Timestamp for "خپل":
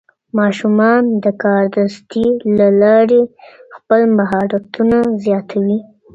3.75-4.01